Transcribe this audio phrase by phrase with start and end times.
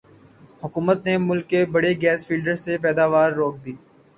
[0.63, 3.73] حکومت نے ملک کے بڑے گیس فیلڈز سے پیداوار روک دی